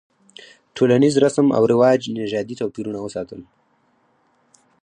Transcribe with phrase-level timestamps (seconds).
[0.75, 3.41] ټولنیز رسم او رواج نژادي توپیرونه وساتل.